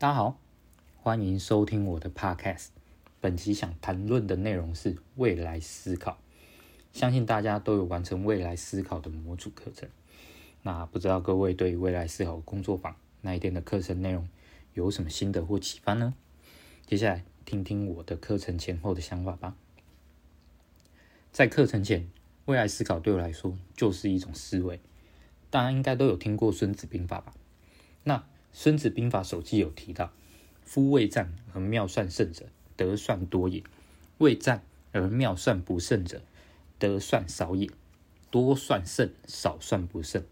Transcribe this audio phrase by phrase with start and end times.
[0.00, 0.38] 大家好，
[1.02, 2.68] 欢迎收听我的 Podcast。
[3.20, 6.16] 本期想谈论的内容是未来思考。
[6.90, 9.90] 相信大家都有完成未来思考的模组课程。
[10.62, 14.26] 那不知道各位对未来思考工作坊那一天的课程内容
[14.72, 16.14] 有什么心得或启发呢？
[16.86, 19.54] 接下来听听我的课程前后的想法吧。
[21.30, 22.08] 在课程前，
[22.46, 24.80] 未来思考对我来说就是一种思维。
[25.50, 27.34] 大家应该都有听过《孙子兵法》吧？
[28.04, 28.16] 那
[28.52, 30.12] 《孙子兵法》手记有提到
[30.62, 33.62] ：“夫未战而妙算胜者，得算多也；
[34.18, 34.62] 未战
[34.92, 36.22] 而妙算不胜者，
[36.78, 37.70] 得算少也。
[38.30, 40.24] 多算胜，少算不胜。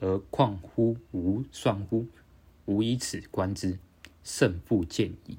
[0.00, 2.06] 而况乎无算乎？
[2.66, 3.78] 吾以此观之，
[4.22, 5.38] 胜负见矣。”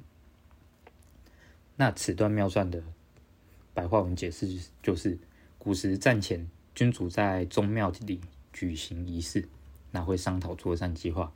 [1.78, 2.82] 那此段妙算的
[3.74, 5.20] 白话文解释就是：
[5.58, 8.22] 古时战前，君主在宗庙里
[8.54, 9.48] 举行仪式，
[9.92, 11.34] 那会商讨作战计划。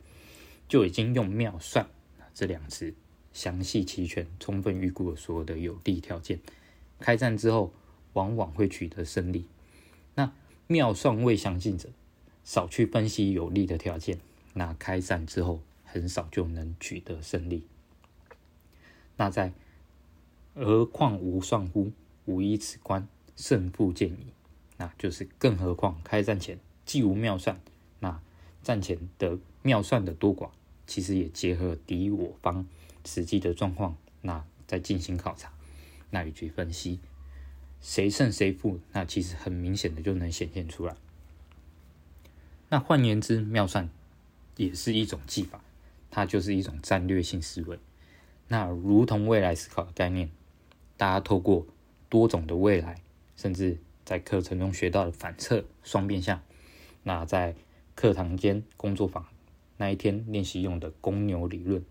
[0.70, 1.90] 就已经用妙算
[2.32, 2.94] 这两词
[3.32, 6.38] 详细齐全、充分预估了所有的有利条件。
[7.00, 7.72] 开战之后，
[8.12, 9.46] 往往会取得胜利。
[10.14, 10.32] 那
[10.68, 11.88] 妙算未详尽者，
[12.44, 14.20] 少去分析有利的条件，
[14.54, 17.64] 那开战之后很少就能取得胜利。
[19.16, 19.52] 那在
[20.54, 21.90] 何况无算乎？
[22.26, 24.26] 无以此观，胜负见矣。
[24.76, 27.60] 那就是更何况开战前既无妙算，
[27.98, 28.20] 那
[28.62, 30.50] 战前的妙算的多寡。
[30.90, 32.66] 其实也结合敌我方
[33.06, 35.52] 实际的状况，那再进行考察，
[36.10, 36.98] 那以及分析
[37.80, 40.96] 谁胜谁负，那其实很明显的就能显现出来。
[42.70, 43.88] 那换言之，妙算
[44.56, 45.62] 也是一种技法，
[46.10, 47.78] 它就是一种战略性思维。
[48.48, 50.28] 那如同未来思考的概念，
[50.96, 51.68] 大家透过
[52.08, 53.00] 多种的未来，
[53.36, 56.42] 甚至在课程中学到的反侧双变相，
[57.04, 57.54] 那在
[57.94, 59.24] 课堂间工作坊。
[59.80, 61.82] 那一天练习用的公牛理论，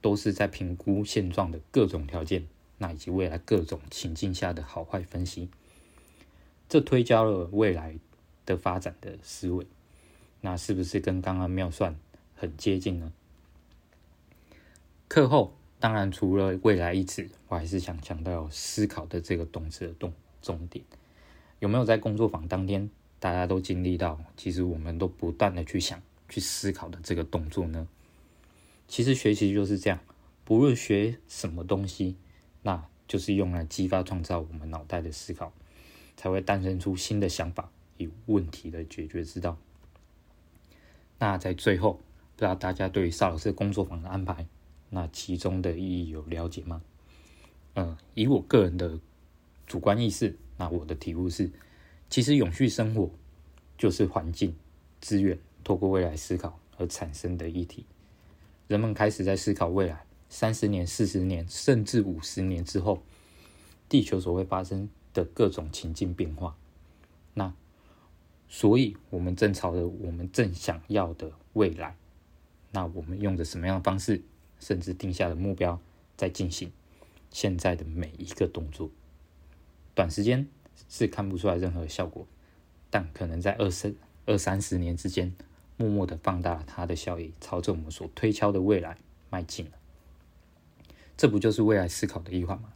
[0.00, 2.46] 都是在评估现状的各种条件，
[2.78, 5.48] 那以及未来各种情境下的好坏分析，
[6.68, 7.98] 这推敲了未来
[8.46, 9.66] 的发展的思维，
[10.40, 11.96] 那是不是跟刚刚妙算
[12.36, 13.12] 很接近呢？
[15.08, 20.84] 课后当然除了未来一词，我还是想强调思考的这个动词的动重点，
[21.58, 24.20] 有没有在工作坊当天大家都经历到？
[24.36, 26.00] 其实我们都不断的去想。
[26.28, 27.86] 去思考的这个动作呢，
[28.88, 29.98] 其实学习就是这样，
[30.44, 32.16] 不论学什么东西，
[32.62, 35.52] 那就是用来激发创造我们脑袋的思考，
[36.16, 39.56] 才会诞生出新的想法与问题的解决之道。
[41.18, 41.94] 那在最后，
[42.34, 44.46] 不知道大家对邵老师工作坊的安排，
[44.90, 46.82] 那其中的意义有了解吗？
[47.74, 48.98] 嗯，以我个人的
[49.66, 51.50] 主观意识，那我的体悟是，
[52.10, 53.10] 其实永续生活
[53.78, 54.54] 就是环境
[55.00, 55.38] 资源。
[55.66, 57.84] 透过未来思考而产生的议题，
[58.68, 63.02] 人们开始在思考未来三十年、四十年，甚至五十年之后，
[63.88, 66.56] 地球所会发生的各种情境变化。
[67.34, 67.52] 那，
[68.48, 71.96] 所以我们正朝着我们正想要的未来，
[72.70, 74.22] 那我们用着什么样的方式，
[74.60, 75.80] 甚至定下的目标，
[76.16, 76.70] 在进行
[77.32, 78.88] 现在的每一个动作。
[79.96, 80.46] 短时间
[80.88, 82.24] 是看不出来任何效果，
[82.88, 83.92] 但可能在二三
[84.26, 85.34] 二三十年之间。
[85.76, 88.96] 默默的放大了它的效益，朝着我们所推敲的未来
[89.30, 89.72] 迈进了。
[91.16, 92.72] 这不就是未来思考的一环吗？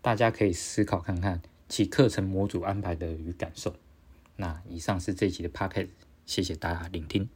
[0.00, 3.74] 大家可以思考看看其课程模组安排的与感受。
[4.36, 5.88] 那以上是这一集的 pocket，
[6.26, 7.28] 谢谢大家聆听。